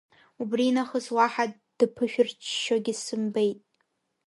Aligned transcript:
Убринахыс 0.41 1.07
уаҳа 1.15 1.45
дыԥышәырччогьы 1.77 2.93
сымбеит. 3.03 3.59